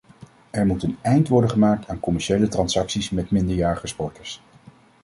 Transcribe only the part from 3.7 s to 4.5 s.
sporters.